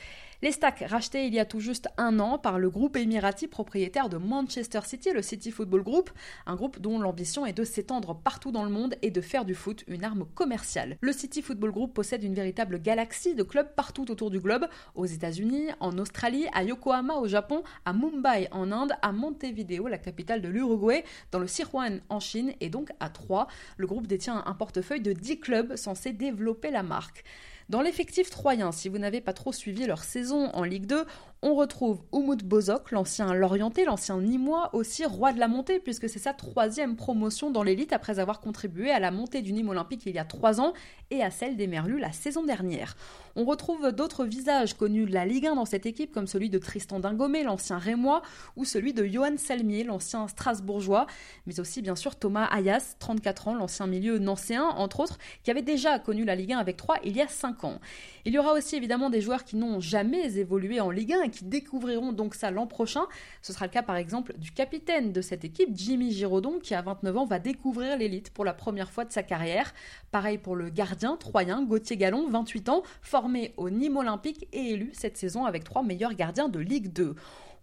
Les 0.43 0.51
Stacks, 0.51 0.83
rachetés 0.89 1.25
il 1.25 1.33
y 1.33 1.39
a 1.39 1.45
tout 1.45 1.61
juste 1.61 1.87
un 1.95 2.19
an 2.19 2.37
par 2.37 2.59
le 2.59 2.69
groupe 2.69 2.97
Emirati 2.97 3.47
propriétaire 3.47 4.09
de 4.09 4.17
Manchester 4.17 4.81
City, 4.83 5.13
le 5.13 5.21
City 5.21 5.51
Football 5.51 5.83
Group, 5.83 6.09
un 6.45 6.55
groupe 6.55 6.81
dont 6.81 6.99
l'ambition 6.99 7.45
est 7.45 7.53
de 7.53 7.63
s'étendre 7.63 8.13
partout 8.13 8.51
dans 8.51 8.65
le 8.65 8.69
monde 8.69 8.95
et 9.01 9.09
de 9.09 9.21
faire 9.21 9.45
du 9.45 9.55
foot 9.55 9.85
une 9.87 10.03
arme 10.03 10.25
commerciale. 10.35 10.97
Le 10.99 11.13
City 11.13 11.41
Football 11.41 11.71
Group 11.71 11.93
possède 11.93 12.25
une 12.25 12.33
véritable 12.33 12.81
galaxie 12.81 13.35
de 13.35 13.43
clubs 13.43 13.73
partout 13.73 14.11
autour 14.11 14.31
du 14.31 14.41
globe, 14.41 14.67
aux 14.95 15.05
États-Unis, 15.05 15.69
en 15.79 15.97
Australie, 15.97 16.47
à 16.53 16.65
Yokohama 16.65 17.13
au 17.13 17.27
Japon, 17.29 17.63
à 17.85 17.93
Mumbai 17.93 18.49
en 18.51 18.69
Inde, 18.73 18.91
à 19.01 19.13
Montevideo, 19.13 19.87
la 19.87 19.97
capitale 19.97 20.41
de 20.41 20.49
l'Uruguay, 20.49 21.05
dans 21.31 21.39
le 21.39 21.47
Sichuan 21.47 22.01
en 22.09 22.19
Chine 22.19 22.51
et 22.59 22.67
donc 22.67 22.89
à 22.99 23.07
Troyes. 23.07 23.47
Le 23.77 23.87
groupe 23.87 24.07
détient 24.07 24.43
un 24.45 24.53
portefeuille 24.55 24.99
de 24.99 25.13
10 25.13 25.39
clubs 25.39 25.77
censés 25.77 26.11
développer 26.11 26.69
la 26.69 26.83
marque. 26.83 27.23
Dans 27.69 27.81
l'effectif 27.81 28.29
troyen, 28.29 28.71
si 28.71 28.89
vous 28.89 28.97
n'avez 28.97 29.21
pas 29.21 29.33
trop 29.33 29.51
suivi 29.53 29.85
leur 29.85 30.03
saison 30.03 30.49
en 30.53 30.63
Ligue 30.63 30.85
2, 30.85 31.05
on 31.43 31.53
retrouve 31.53 32.01
Umut 32.11 32.43
Bozok, 32.43 32.89
l'ancien 32.89 33.33
Lorienté, 33.35 33.85
l'ancien 33.85 34.19
Nîmois, 34.19 34.73
aussi 34.73 35.05
roi 35.05 35.31
de 35.31 35.39
la 35.39 35.47
montée, 35.47 35.79
puisque 35.79 36.09
c'est 36.09 36.17
sa 36.17 36.33
troisième 36.33 36.95
promotion 36.95 37.51
dans 37.51 37.61
l'élite 37.61 37.93
après 37.93 38.19
avoir 38.19 38.39
contribué 38.41 38.89
à 38.89 38.99
la 38.99 39.11
montée 39.11 39.43
du 39.43 39.53
Nîmes 39.53 39.69
olympique 39.69 40.07
il 40.07 40.15
y 40.15 40.19
a 40.19 40.25
trois 40.25 40.59
ans 40.59 40.73
et 41.11 41.21
à 41.21 41.29
celle 41.29 41.55
des 41.55 41.67
Merlus 41.67 41.99
la 41.99 42.11
saison 42.11 42.43
dernière. 42.43 42.97
On 43.35 43.45
retrouve 43.45 43.91
d'autres 43.91 44.25
visages 44.25 44.73
connus 44.75 45.05
de 45.05 45.13
la 45.13 45.25
Ligue 45.25 45.47
1 45.47 45.55
dans 45.55 45.65
cette 45.65 45.85
équipe, 45.85 46.11
comme 46.11 46.27
celui 46.27 46.49
de 46.49 46.57
Tristan 46.57 46.99
Dingomé, 46.99 47.43
l'ancien 47.43 47.77
Rémois, 47.77 48.23
ou 48.55 48.65
celui 48.65 48.93
de 48.93 49.05
Johan 49.05 49.37
Salmier, 49.37 49.83
l'ancien 49.83 50.27
Strasbourgeois, 50.27 51.07
mais 51.45 51.59
aussi 51.59 51.81
bien 51.81 51.95
sûr 51.95 52.15
Thomas 52.15 52.45
Ayas, 52.51 52.95
34 52.99 53.49
ans, 53.49 53.55
l'ancien 53.55 53.87
milieu 53.87 54.17
nancéen, 54.17 54.63
entre 54.63 55.01
autres, 55.01 55.17
qui 55.43 55.51
avait 55.51 55.61
déjà 55.61 55.99
connu 55.99 56.25
la 56.25 56.35
Ligue 56.35 56.53
1 56.53 56.57
avec 56.57 56.77
3 56.77 56.97
il 57.03 57.15
y 57.15 57.21
a 57.21 57.27
5 57.27 57.43
5 57.43 57.63
ans. 57.65 57.79
Il 58.25 58.33
y 58.33 58.39
aura 58.39 58.53
aussi 58.53 58.77
évidemment 58.77 59.09
des 59.09 59.19
joueurs 59.19 59.43
qui 59.43 59.57
n'ont 59.57 59.81
jamais 59.81 60.37
évolué 60.37 60.79
en 60.79 60.91
Ligue 60.91 61.13
1 61.13 61.23
et 61.23 61.29
qui 61.33 61.45
découvriront 61.45 62.13
donc 62.13 62.35
ça 62.35 62.51
l'an 62.51 62.67
prochain. 62.67 63.03
Ce 63.41 63.51
sera 63.51 63.65
le 63.65 63.71
cas 63.71 63.83
par 63.83 63.97
exemple 63.97 64.33
du 64.37 64.51
capitaine 64.51 65.11
de 65.11 65.21
cette 65.21 65.43
équipe, 65.43 65.69
Jimmy 65.73 66.11
Giraudon, 66.11 66.59
qui 66.59 66.75
à 66.75 66.81
29 66.81 67.17
ans 67.17 67.25
va 67.25 67.39
découvrir 67.39 67.97
l'élite 67.97 68.29
pour 68.29 68.45
la 68.45 68.53
première 68.53 68.91
fois 68.91 69.03
de 69.03 69.11
sa 69.11 69.23
carrière. 69.23 69.73
Pareil 70.11 70.37
pour 70.37 70.55
le 70.55 70.69
gardien 70.69 71.17
troyen 71.17 71.63
Gauthier 71.63 71.97
Gallon, 71.97 72.29
28 72.29 72.69
ans, 72.69 72.83
formé 73.01 73.53
au 73.57 73.69
Nîmes 73.69 73.97
Olympique 73.97 74.47
et 74.53 74.71
élu 74.71 74.91
cette 74.93 75.17
saison 75.17 75.45
avec 75.45 75.63
trois 75.63 75.83
meilleurs 75.83 76.13
gardiens 76.13 76.49
de 76.49 76.59
Ligue 76.59 76.93
2. 76.93 77.15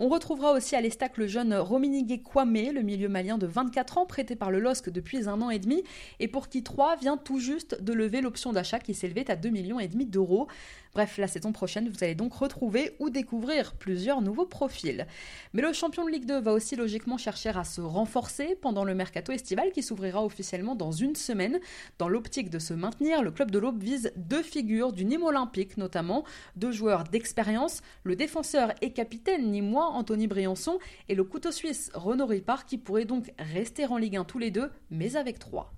On 0.03 0.09
retrouvera 0.09 0.53
aussi 0.53 0.75
à 0.77 0.81
l'Estac 0.81 1.19
le 1.19 1.27
jeune 1.27 1.53
Rominigue 1.55 2.23
Kwame, 2.23 2.73
le 2.73 2.81
milieu 2.81 3.11
malien 3.11 3.37
de 3.37 3.47
24 3.47 3.99
ans, 3.99 4.07
prêté 4.07 4.35
par 4.35 4.51
le 4.51 4.59
LOSC 4.59 4.89
depuis 4.89 5.29
un 5.29 5.43
an 5.43 5.51
et 5.51 5.59
demi, 5.59 5.85
et 6.21 6.27
pour 6.27 6.49
qui 6.49 6.63
3 6.63 6.97
vient 6.97 7.19
tout 7.19 7.39
juste 7.39 7.83
de 7.83 7.93
lever 7.93 8.23
l'option 8.23 8.55
d'achat 8.55 8.79
qui 8.79 8.95
s'élevait 8.95 9.31
à 9.31 9.37
2 9.37 9.51
millions 9.51 9.77
d'euros. 10.07 10.49
Bref, 10.95 11.19
la 11.19 11.29
saison 11.29 11.53
prochaine, 11.53 11.89
vous 11.89 12.03
allez 12.03 12.15
donc 12.17 12.33
retrouver 12.33 12.97
ou 12.99 13.11
découvrir 13.11 13.75
plusieurs 13.75 14.23
nouveaux 14.23 14.47
profils. 14.47 15.07
Mais 15.53 15.63
le 15.63 15.73
champion 15.73 16.05
de 16.05 16.11
Ligue 16.11 16.25
2 16.25 16.41
va 16.41 16.53
aussi 16.53 16.75
logiquement 16.77 17.19
chercher 17.19 17.51
à 17.51 17.63
se 17.63 17.81
renforcer 17.81 18.57
pendant 18.61 18.85
le 18.85 18.95
mercato 18.95 19.33
estival 19.33 19.71
qui 19.71 19.83
s'ouvrira 19.83 20.25
officiellement 20.25 20.75
dans 20.75 20.91
une 20.91 21.15
semaine. 21.15 21.61
Dans 21.99 22.09
l'optique 22.09 22.51
de 22.51 22.59
se 22.59 22.75
maintenir, 22.75 23.23
le 23.23 23.31
club 23.31 23.53
de 23.53 23.59
l'Aube 23.59 23.81
vise 23.81 24.13
deux 24.17 24.43
figures 24.43 24.93
du 24.93 25.05
Nîmes 25.05 25.23
Olympique, 25.23 25.77
notamment 25.77 26.25
deux 26.57 26.73
joueurs 26.73 27.05
d'expérience, 27.05 27.83
le 28.03 28.17
défenseur 28.17 28.73
et 28.81 28.93
capitaine 28.93 29.51
nîmois 29.51 29.90
Anthony 29.95 30.27
Briançon 30.27 30.79
et 31.09 31.15
le 31.15 31.25
couteau 31.25 31.51
suisse 31.51 31.91
Renaud 31.95 32.27
Ripard 32.27 32.67
qui 32.67 32.79
pourraient 32.79 33.05
donc 33.05 33.33
rester 33.39 33.87
en 33.87 33.97
Ligue 33.97 34.17
1 34.17 34.25
tous 34.25 34.39
les 34.39 34.51
deux, 34.51 34.71
mais 34.91 35.17
avec 35.17 35.39
trois. 35.39 35.73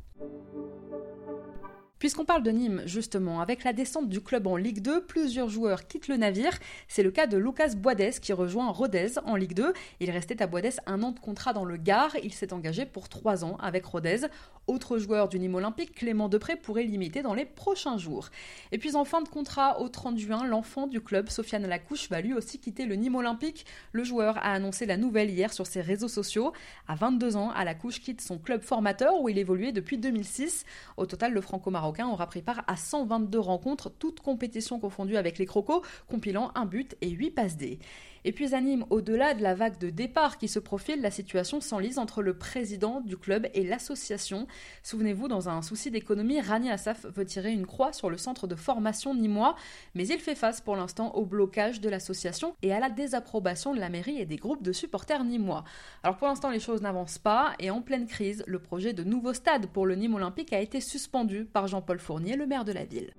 Puisqu'on 2.02 2.24
parle 2.24 2.42
de 2.42 2.50
Nîmes, 2.50 2.82
justement, 2.84 3.40
avec 3.40 3.62
la 3.62 3.72
descente 3.72 4.08
du 4.08 4.20
club 4.20 4.48
en 4.48 4.56
Ligue 4.56 4.82
2, 4.82 5.04
plusieurs 5.04 5.48
joueurs 5.48 5.86
quittent 5.86 6.08
le 6.08 6.16
navire. 6.16 6.50
C'est 6.88 7.04
le 7.04 7.12
cas 7.12 7.28
de 7.28 7.36
Lucas 7.36 7.76
Boades 7.76 8.18
qui 8.20 8.32
rejoint 8.32 8.72
Rodez 8.72 9.20
en 9.24 9.36
Ligue 9.36 9.54
2. 9.54 9.72
Il 10.00 10.10
restait 10.10 10.42
à 10.42 10.48
Boades 10.48 10.80
un 10.86 11.00
an 11.04 11.12
de 11.12 11.20
contrat 11.20 11.52
dans 11.52 11.64
le 11.64 11.76
Gard. 11.76 12.16
Il 12.24 12.32
s'est 12.32 12.52
engagé 12.52 12.86
pour 12.86 13.08
trois 13.08 13.44
ans 13.44 13.56
avec 13.60 13.84
Rodez. 13.84 14.26
Autre 14.66 14.98
joueur 14.98 15.28
du 15.28 15.38
Nîmes 15.38 15.54
Olympique, 15.54 15.94
Clément 15.94 16.28
Depré, 16.28 16.56
pourrait 16.56 16.82
limiter 16.82 17.22
dans 17.22 17.34
les 17.34 17.44
prochains 17.44 17.98
jours. 17.98 18.30
Et 18.72 18.78
puis 18.78 18.96
en 18.96 19.04
fin 19.04 19.20
de 19.20 19.28
contrat, 19.28 19.80
au 19.80 19.88
30 19.88 20.18
juin, 20.18 20.44
l'enfant 20.44 20.88
du 20.88 21.00
club, 21.00 21.28
Sofiane 21.28 21.66
Lacouche, 21.66 22.08
va 22.10 22.20
lui 22.20 22.34
aussi 22.34 22.58
quitter 22.58 22.84
le 22.84 22.96
Nîmes 22.96 23.16
Olympique. 23.16 23.64
Le 23.92 24.02
joueur 24.02 24.38
a 24.38 24.52
annoncé 24.52 24.86
la 24.86 24.96
nouvelle 24.96 25.30
hier 25.30 25.52
sur 25.52 25.68
ses 25.68 25.80
réseaux 25.80 26.08
sociaux. 26.08 26.52
À 26.88 26.96
22 26.96 27.36
ans, 27.36 27.50
Alacouche 27.50 28.00
quitte 28.00 28.20
son 28.20 28.38
club 28.38 28.62
formateur 28.62 29.20
où 29.20 29.28
il 29.28 29.38
évoluait 29.38 29.72
depuis 29.72 29.98
2006. 29.98 30.64
Au 30.96 31.06
total, 31.06 31.32
le 31.32 31.40
franco-marocain 31.40 31.91
aura 32.00 32.26
pris 32.26 32.42
part 32.42 32.64
à 32.66 32.76
122 32.76 33.38
rencontres, 33.38 33.90
toutes 33.90 34.20
compétitions 34.20 34.78
confondues 34.78 35.16
avec 35.16 35.38
les 35.38 35.46
Crocos, 35.46 35.82
compilant 36.08 36.52
un 36.54 36.66
but 36.66 36.96
et 37.00 37.10
8 37.10 37.30
passes 37.30 37.56
D. 37.56 37.78
Et 38.24 38.32
puis 38.32 38.54
anime 38.54 38.84
au-delà 38.90 39.34
de 39.34 39.42
la 39.42 39.54
vague 39.54 39.78
de 39.78 39.90
départ 39.90 40.38
qui 40.38 40.48
se 40.48 40.58
profile, 40.58 41.00
la 41.00 41.10
situation 41.10 41.60
s'enlise 41.60 41.98
entre 41.98 42.22
le 42.22 42.34
président 42.34 43.00
du 43.00 43.16
club 43.16 43.48
et 43.54 43.64
l'association. 43.64 44.46
Souvenez-vous, 44.82 45.28
dans 45.28 45.48
un 45.48 45.62
souci 45.62 45.90
d'économie, 45.90 46.40
Rani 46.40 46.70
Assaf 46.70 47.04
veut 47.06 47.24
tirer 47.24 47.52
une 47.52 47.66
croix 47.66 47.92
sur 47.92 48.10
le 48.10 48.16
centre 48.16 48.46
de 48.46 48.54
formation 48.54 49.14
nîmois, 49.14 49.56
mais 49.94 50.06
il 50.06 50.18
fait 50.18 50.34
face 50.34 50.60
pour 50.60 50.76
l'instant 50.76 51.14
au 51.14 51.24
blocage 51.24 51.80
de 51.80 51.88
l'association 51.88 52.54
et 52.62 52.72
à 52.72 52.80
la 52.80 52.90
désapprobation 52.90 53.74
de 53.74 53.80
la 53.80 53.88
mairie 53.88 54.18
et 54.18 54.26
des 54.26 54.36
groupes 54.36 54.62
de 54.62 54.72
supporters 54.72 55.24
nîmois. 55.24 55.64
Alors 56.02 56.16
pour 56.16 56.28
l'instant, 56.28 56.50
les 56.50 56.60
choses 56.60 56.82
n'avancent 56.82 57.18
pas 57.18 57.54
et 57.58 57.70
en 57.70 57.82
pleine 57.82 58.06
crise, 58.06 58.44
le 58.46 58.58
projet 58.58 58.92
de 58.92 59.04
nouveau 59.04 59.32
stade 59.32 59.66
pour 59.66 59.86
le 59.86 59.94
Nîmes 59.94 60.14
olympique 60.14 60.52
a 60.52 60.60
été 60.60 60.80
suspendu 60.80 61.44
par 61.44 61.66
Jean-Paul 61.66 61.98
Fournier, 61.98 62.36
le 62.36 62.46
maire 62.46 62.64
de 62.64 62.72
la 62.72 62.84
ville. 62.84 63.12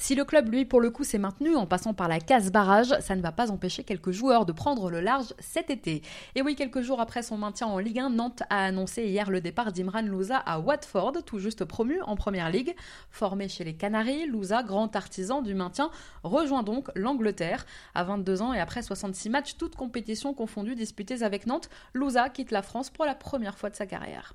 Si 0.00 0.14
le 0.14 0.24
club, 0.24 0.48
lui, 0.48 0.64
pour 0.64 0.80
le 0.80 0.90
coup, 0.90 1.02
s'est 1.02 1.18
maintenu 1.18 1.56
en 1.56 1.66
passant 1.66 1.92
par 1.92 2.06
la 2.06 2.20
case 2.20 2.52
barrage, 2.52 2.94
ça 3.00 3.16
ne 3.16 3.20
va 3.20 3.32
pas 3.32 3.50
empêcher 3.50 3.82
quelques 3.82 4.12
joueurs 4.12 4.46
de 4.46 4.52
prendre 4.52 4.90
le 4.90 5.00
large 5.00 5.34
cet 5.40 5.70
été. 5.70 6.02
Et 6.36 6.40
oui, 6.40 6.54
quelques 6.54 6.82
jours 6.82 7.00
après 7.00 7.22
son 7.22 7.36
maintien 7.36 7.66
en 7.66 7.78
Ligue 7.78 7.98
1, 7.98 8.10
Nantes 8.10 8.44
a 8.48 8.64
annoncé 8.64 9.02
hier 9.06 9.28
le 9.28 9.40
départ 9.40 9.72
d'Imran 9.72 10.02
Louza 10.02 10.36
à 10.36 10.60
Watford, 10.60 11.24
tout 11.26 11.40
juste 11.40 11.64
promu 11.64 12.00
en 12.02 12.14
Première 12.14 12.48
Ligue. 12.48 12.76
Formé 13.10 13.48
chez 13.48 13.64
les 13.64 13.74
Canaries, 13.74 14.28
Louza, 14.28 14.62
grand 14.62 14.94
artisan 14.94 15.42
du 15.42 15.54
maintien, 15.54 15.90
rejoint 16.22 16.62
donc 16.62 16.90
l'Angleterre. 16.94 17.66
À 17.96 18.04
22 18.04 18.40
ans 18.40 18.54
et 18.54 18.60
après 18.60 18.82
66 18.82 19.30
matchs, 19.30 19.56
toutes 19.56 19.74
compétitions 19.74 20.32
confondues 20.32 20.76
disputées 20.76 21.24
avec 21.24 21.44
Nantes, 21.46 21.70
Louza 21.92 22.28
quitte 22.28 22.52
la 22.52 22.62
France 22.62 22.90
pour 22.90 23.04
la 23.04 23.16
première 23.16 23.58
fois 23.58 23.68
de 23.68 23.74
sa 23.74 23.86
carrière. 23.86 24.32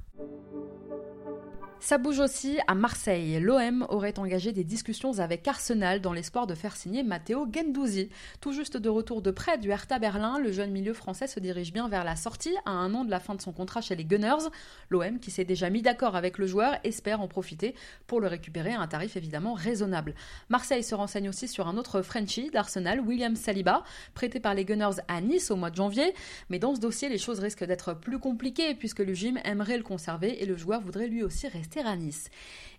Ça 1.86 1.98
bouge 1.98 2.20
aussi 2.20 2.60
à 2.68 2.76
Marseille. 2.76 3.42
L'OM 3.42 3.86
aurait 3.90 4.18
engagé 4.18 4.54
des 4.54 4.64
discussions 4.64 5.20
avec 5.20 5.46
Arsenal 5.50 6.00
dans 6.00 6.14
l'espoir 6.14 6.48
de 6.48 6.56
faire 6.56 6.78
signer 6.78 7.04
Matteo 7.04 7.46
Gendouzi. 7.52 8.08
Tout 8.40 8.54
juste 8.54 8.78
de 8.78 8.88
retour 8.88 9.22
de 9.22 9.32
près 9.32 9.58
du 9.58 9.70
Hertha 9.70 10.00
Berlin, 10.00 10.40
le 10.40 10.54
jeune 10.54 10.72
milieu 10.72 10.94
français 10.94 11.28
se 11.28 11.42
dirige 11.42 11.74
bien 11.74 11.90
vers 11.90 12.06
la 12.06 12.16
sortie 12.16 12.56
à 12.64 12.72
un 12.72 12.94
an 12.94 13.04
de 13.04 13.12
la 13.12 13.20
fin 13.20 13.36
de 13.36 13.42
son 13.42 13.52
contrat 13.52 13.82
chez 13.82 13.98
les 13.98 14.06
Gunners. 14.06 14.48
L'OM, 14.92 15.20
qui 15.20 15.30
s'est 15.30 15.44
déjà 15.44 15.70
mis 15.70 15.82
d'accord 15.82 16.16
avec 16.16 16.38
le 16.38 16.48
joueur, 16.48 16.78
espère 16.86 17.20
en 17.20 17.28
profiter 17.28 17.76
pour 18.08 18.22
le 18.22 18.28
récupérer 18.28 18.72
à 18.72 18.80
un 18.80 18.88
tarif 18.88 19.18
évidemment 19.18 19.54
raisonnable. 19.54 20.16
Marseille 20.48 20.84
se 20.84 20.96
renseigne 20.96 21.28
aussi 21.28 21.50
sur 21.50 21.68
un 21.68 21.76
autre 21.76 22.02
Frenchie 22.02 22.50
d'Arsenal, 22.50 23.02
William 23.02 23.36
Saliba, 23.36 23.84
prêté 24.14 24.40
par 24.40 24.54
les 24.54 24.64
Gunners 24.64 25.02
à 25.10 25.20
Nice 25.20 25.52
au 25.52 25.58
mois 25.58 25.70
de 25.70 25.76
janvier. 25.76 26.14
Mais 26.50 26.60
dans 26.60 26.76
ce 26.76 26.80
dossier, 26.80 27.10
les 27.10 27.18
choses 27.18 27.40
risquent 27.40 27.66
d'être 27.66 27.94
plus 27.94 28.20
compliquées 28.20 28.74
puisque 28.74 29.00
le 29.00 29.14
gym 29.14 29.38
aimerait 29.44 29.78
le 29.78 29.84
conserver 29.84 30.42
et 30.42 30.46
le 30.46 30.56
joueur 30.56 30.80
voudrait 30.80 31.08
lui 31.08 31.24
aussi 31.24 31.50
rester 31.50 31.73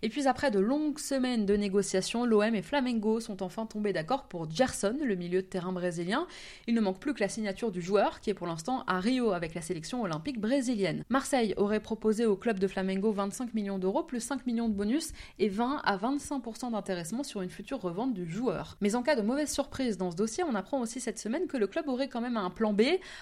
et 0.01 0.09
puis 0.09 0.27
après 0.27 0.51
de 0.51 0.59
longues 0.59 0.99
semaines 0.99 1.45
de 1.45 1.55
négociations, 1.55 2.25
l'OM 2.25 2.53
et 2.53 2.61
Flamengo 2.61 3.19
sont 3.19 3.41
enfin 3.41 3.65
tombés 3.65 3.93
d'accord 3.93 4.25
pour 4.25 4.49
Gerson, 4.49 4.97
le 5.03 5.15
milieu 5.15 5.41
de 5.41 5.47
terrain 5.47 5.71
brésilien. 5.71 6.27
Il 6.67 6.75
ne 6.75 6.81
manque 6.81 6.99
plus 6.99 7.13
que 7.13 7.21
la 7.21 7.29
signature 7.29 7.71
du 7.71 7.81
joueur, 7.81 8.19
qui 8.19 8.29
est 8.29 8.33
pour 8.33 8.47
l'instant 8.47 8.83
à 8.87 8.99
Rio 8.99 9.31
avec 9.31 9.55
la 9.55 9.61
sélection 9.61 10.03
olympique 10.03 10.39
brésilienne. 10.39 11.03
Marseille 11.09 11.53
aurait 11.57 11.79
proposé 11.79 12.25
au 12.25 12.35
club 12.35 12.59
de 12.59 12.67
Flamengo 12.67 13.11
25 13.11 13.53
millions 13.53 13.79
d'euros 13.79 14.03
plus 14.03 14.19
5 14.19 14.45
millions 14.45 14.69
de 14.69 14.73
bonus 14.73 15.11
et 15.39 15.49
20 15.49 15.81
à 15.83 15.97
25% 15.97 16.71
d'intéressement 16.71 17.23
sur 17.23 17.41
une 17.41 17.49
future 17.49 17.81
revente 17.81 18.13
du 18.13 18.29
joueur. 18.29 18.77
Mais 18.81 18.95
en 18.95 19.01
cas 19.01 19.15
de 19.15 19.21
mauvaise 19.21 19.51
surprise 19.51 19.97
dans 19.97 20.11
ce 20.11 20.15
dossier, 20.15 20.43
on 20.43 20.55
apprend 20.55 20.79
aussi 20.79 20.99
cette 20.99 21.19
semaine 21.19 21.47
que 21.47 21.57
le 21.57 21.67
club 21.67 21.87
aurait 21.87 22.09
quand 22.09 22.21
même 22.21 22.37
un 22.37 22.49
plan 22.49 22.73
B. 22.73 22.81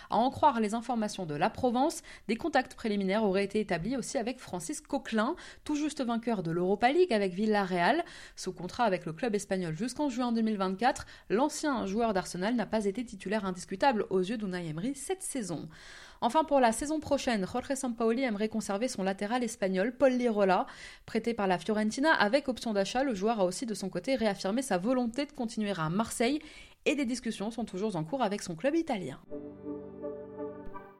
À 0.10 0.18
en 0.18 0.30
croire 0.30 0.60
les 0.60 0.74
informations 0.74 1.26
de 1.26 1.36
la 1.36 1.50
Provence, 1.50 2.02
des 2.28 2.36
contacts 2.36 2.76
préliminaires 2.76 3.24
auraient 3.24 3.46
été 3.46 3.60
établis 3.60 3.96
aussi 3.96 4.18
avec 4.18 4.40
Francis 4.40 4.82
Coquelin, 4.82 5.36
tout 5.64 5.76
juste 5.76 6.02
vainqueur 6.02 6.44
de 6.44 6.52
l'Europa 6.52 6.92
League 6.92 7.14
avec 7.14 7.34
Villarreal. 7.34 8.04
Sous 8.36 8.54
contrat 8.54 8.86
avec 8.86 9.06
le 9.06 9.14
club 9.14 9.36
espagnol 9.36 9.76
jusqu'en 9.76 10.10
juin 10.10 10.32
2024, 10.32 11.06
l'ancien 11.30 11.86
joueur 11.86 12.14
d'Arsenal 12.14 12.56
n'a 12.56 12.66
pas 12.66 12.86
été 12.86 13.04
titulaire 13.06 13.46
indiscutable 13.46 14.06
aux 14.10 14.20
yeux 14.20 14.38
d'Unai 14.38 14.68
Emery 14.68 14.96
cette 14.96 15.24
saison. 15.24 15.68
Enfin, 16.22 16.46
pour 16.46 16.62
la 16.62 16.72
saison 16.72 17.02
prochaine, 17.02 17.46
Jorge 17.46 17.76
Sampaoli 17.76 18.24
aimerait 18.24 18.48
conserver 18.48 18.88
son 18.88 19.04
latéral 19.04 19.44
espagnol, 19.44 19.94
Paul 19.94 20.14
Lirola. 20.14 20.68
Prêté 21.06 21.34
par 21.34 21.48
la 21.48 21.60
Fiorentina 21.60 22.14
avec 22.14 22.48
option 22.48 22.72
d'achat, 22.72 23.04
le 23.04 23.14
joueur 23.14 23.42
a 23.42 23.46
aussi 23.46 23.66
de 23.66 23.74
son 23.74 23.90
côté 23.90 24.16
réaffirmé 24.16 24.62
sa 24.62 24.78
volonté 24.78 25.26
de 25.26 25.34
continuer 25.34 25.74
à 25.78 25.90
Marseille 25.90 26.40
et 26.86 26.96
des 26.96 27.06
discussions 27.06 27.52
sont 27.52 27.66
toujours 27.66 27.96
en 27.96 28.04
cours 28.04 28.24
avec 28.24 28.42
son 28.42 28.56
club 28.56 28.76
italien. 28.76 29.20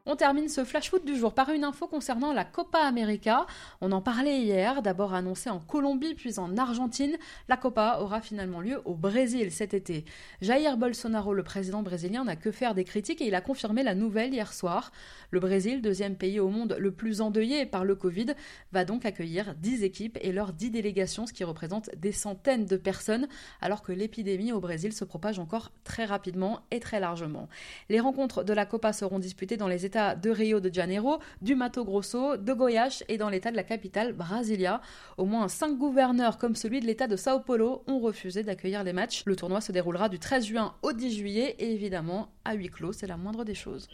On 0.06 0.18
termine 0.18 0.50
ce 0.50 0.66
flash 0.66 0.90
foot 0.90 1.06
du 1.06 1.16
jour 1.16 1.34
par 1.34 1.50
une 1.52 1.64
info 1.64 1.88
concernant 1.88 2.34
la 2.34 2.44
Copa 2.44 2.80
América. 2.80 3.48
On 3.80 3.94
en 3.94 4.02
parlait 4.02 4.42
hier, 4.42 4.82
d'abord 4.82 5.14
annoncé 5.14 5.50
en 5.50 5.60
Colombie 5.62 6.14
puis 6.14 6.40
en 6.40 6.58
Argentine. 6.58 7.16
La 7.48 7.56
Copa 7.56 8.00
aura 8.02 8.20
finalement 8.20 8.60
lieu 8.60 8.82
au 8.84 8.96
Brésil 8.96 9.50
cet 9.50 9.74
été. 9.74 10.04
Jair 10.42 10.76
Bolsonaro, 10.76 11.34
le 11.34 11.44
président 11.44 11.84
brésilien, 11.84 12.26
n'a 12.26 12.36
que 12.36 12.52
faire 12.52 12.76
des 12.76 12.84
critiques 12.84 13.22
et 13.22 13.28
il 13.28 13.34
a 13.34 13.40
confirmé 13.40 13.82
la 13.82 13.96
nouvelle 13.96 14.34
hier 14.34 14.52
soir. 14.52 14.92
Le 15.32 15.40
Brésil, 15.40 15.82
deuxième 15.82 16.18
pays 16.18 16.42
au 16.42 16.50
monde 16.50 16.76
le 16.78 16.92
plus 16.92 17.22
endeuillé 17.22 17.66
par 17.66 17.86
le 17.86 17.96
Covid, 17.96 18.34
va 18.74 18.84
donc 18.84 19.06
accueillir 19.06 19.56
10 19.56 19.86
équipes 19.86 20.18
et 20.20 20.34
leurs 20.34 20.52
10 20.52 20.72
délégations, 20.72 21.28
ce 21.28 21.32
qui 21.32 21.46
représente 21.46 21.90
des 21.96 22.12
centaines 22.12 22.66
de 22.66 22.76
personnes, 22.76 23.30
alors 23.62 23.82
que 23.82 23.94
l'épidémie 23.94 24.52
au 24.52 24.60
Brésil 24.60 24.92
se 24.92 25.06
propage 25.06 25.40
encore 25.40 25.72
très 25.86 26.04
rapidement 26.04 26.60
et 26.72 26.82
très 26.82 27.00
largement. 27.00 27.48
Les 27.88 28.02
rencontres 28.02 28.44
de 28.44 28.52
la 28.52 28.66
Copa 28.66 28.92
seront 28.92 29.20
disputées 29.20 29.56
dans 29.56 29.70
les 29.70 29.86
États 29.86 29.93
de 29.94 30.30
Rio 30.30 30.60
de 30.60 30.74
Janeiro, 30.74 31.20
du 31.42 31.56
Mato 31.56 31.84
Grosso, 31.86 32.38
de 32.38 32.54
Goiás 32.54 33.04
et 33.08 33.18
dans 33.18 33.30
l'état 33.30 33.52
de 33.52 33.56
la 33.56 33.64
capitale, 33.64 34.14
Brasilia. 34.14 34.82
Au 35.18 35.26
moins 35.26 35.48
cinq 35.48 35.78
gouverneurs 35.78 36.38
comme 36.38 36.56
celui 36.56 36.80
de 36.80 36.86
l'état 36.86 37.08
de 37.08 37.16
Sao 37.16 37.40
Paulo 37.40 37.84
ont 37.88 38.00
refusé 38.00 38.44
d'accueillir 38.44 38.84
les 38.84 38.94
matchs. 38.94 39.24
Le 39.26 39.36
tournoi 39.36 39.62
se 39.62 39.72
déroulera 39.72 40.10
du 40.10 40.20
13 40.20 40.46
juin 40.46 40.76
au 40.82 40.94
10 40.94 41.16
juillet 41.16 41.56
et 41.60 41.72
évidemment 41.72 42.30
à 42.46 42.54
huis 42.56 42.70
clos, 42.70 42.94
c'est 42.94 43.08
la 43.08 43.18
moindre 43.18 43.44
des 43.44 43.56
choses. 43.56 43.88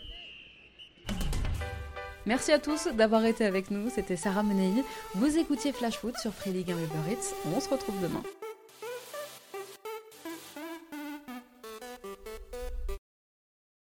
Merci 2.25 2.51
à 2.51 2.59
tous 2.59 2.87
d'avoir 2.95 3.25
été 3.25 3.45
avec 3.45 3.71
nous, 3.71 3.89
c'était 3.89 4.15
Sarah 4.15 4.43
Menei. 4.43 4.83
Vous 5.15 5.37
écoutiez 5.37 5.71
Flash 5.71 5.97
Foot 5.97 6.15
sur 6.17 6.33
Free 6.33 6.51
League 6.51 6.69
Uber 6.69 7.11
Eats. 7.11 7.33
On 7.55 7.59
se 7.59 7.69
retrouve 7.69 7.99
demain. 8.01 8.23